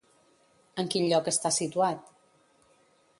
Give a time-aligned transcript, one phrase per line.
[0.83, 2.11] En quin lloc està situat?